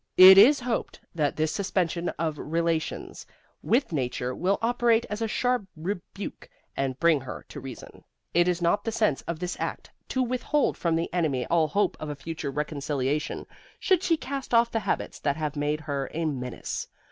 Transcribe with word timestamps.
IT 0.17 0.35
IS 0.39 0.61
HOPED 0.61 0.99
that 1.13 1.35
this 1.35 1.51
suspension 1.53 2.09
of 2.17 2.39
relations 2.39 3.23
with 3.61 3.93
Nature 3.93 4.33
will 4.33 4.57
operate 4.59 5.05
as 5.11 5.21
a 5.21 5.27
sharp 5.27 5.67
rebuke, 5.75 6.49
and 6.75 6.99
bring 6.99 7.21
her 7.21 7.45
to 7.47 7.59
reason. 7.59 8.03
It 8.33 8.47
is 8.47 8.63
not 8.63 8.83
the 8.83 8.91
sense 8.91 9.21
of 9.27 9.37
this 9.37 9.55
Act 9.59 9.91
to 10.07 10.23
withhold 10.23 10.75
from 10.75 10.95
the 10.95 11.13
Enemy 11.13 11.45
all 11.51 11.67
hope 11.67 11.97
of 11.99 12.09
a 12.09 12.15
future 12.15 12.49
reconciliation, 12.49 13.45
should 13.79 14.01
she 14.01 14.17
cast 14.17 14.55
off 14.55 14.71
the 14.71 14.79
habits 14.79 15.19
that 15.19 15.35
have 15.35 15.55
made 15.55 15.81
her 15.81 16.09
a 16.15 16.25
menace. 16.25 16.87